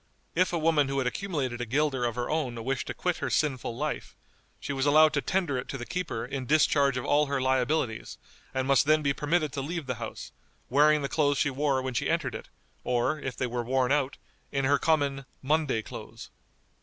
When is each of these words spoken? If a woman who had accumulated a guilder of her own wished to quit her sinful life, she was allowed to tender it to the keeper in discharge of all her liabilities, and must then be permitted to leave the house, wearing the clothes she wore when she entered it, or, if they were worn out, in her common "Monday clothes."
If 0.33 0.51
a 0.51 0.57
woman 0.57 0.87
who 0.87 0.97
had 0.97 1.05
accumulated 1.05 1.61
a 1.61 1.65
guilder 1.67 2.05
of 2.05 2.15
her 2.15 2.27
own 2.27 2.63
wished 2.63 2.87
to 2.87 2.93
quit 2.95 3.17
her 3.17 3.29
sinful 3.29 3.77
life, 3.77 4.15
she 4.59 4.73
was 4.73 4.87
allowed 4.87 5.13
to 5.13 5.21
tender 5.21 5.59
it 5.59 5.67
to 5.67 5.77
the 5.77 5.85
keeper 5.85 6.25
in 6.25 6.47
discharge 6.47 6.97
of 6.97 7.05
all 7.05 7.27
her 7.27 7.39
liabilities, 7.39 8.17
and 8.51 8.67
must 8.67 8.85
then 8.87 9.03
be 9.03 9.13
permitted 9.13 9.51
to 9.53 9.61
leave 9.61 9.85
the 9.85 9.93
house, 10.01 10.31
wearing 10.71 11.03
the 11.03 11.07
clothes 11.07 11.37
she 11.37 11.51
wore 11.51 11.83
when 11.83 11.93
she 11.93 12.09
entered 12.09 12.33
it, 12.33 12.49
or, 12.83 13.19
if 13.19 13.37
they 13.37 13.45
were 13.45 13.61
worn 13.63 13.91
out, 13.91 14.17
in 14.51 14.65
her 14.65 14.79
common 14.79 15.27
"Monday 15.43 15.83
clothes." 15.83 16.31